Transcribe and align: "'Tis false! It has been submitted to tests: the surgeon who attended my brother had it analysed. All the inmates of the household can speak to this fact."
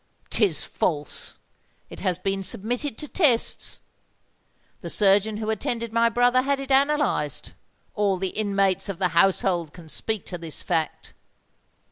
"'Tis 0.31 0.63
false! 0.63 1.37
It 1.91 1.99
has 1.99 2.17
been 2.17 2.41
submitted 2.41 2.97
to 2.97 3.07
tests: 3.07 3.81
the 4.81 4.89
surgeon 4.89 5.37
who 5.37 5.51
attended 5.51 5.93
my 5.93 6.09
brother 6.09 6.41
had 6.41 6.59
it 6.59 6.71
analysed. 6.71 7.53
All 7.93 8.17
the 8.17 8.29
inmates 8.29 8.89
of 8.89 8.97
the 8.97 9.09
household 9.09 9.73
can 9.73 9.89
speak 9.89 10.25
to 10.25 10.39
this 10.39 10.63
fact." 10.63 11.13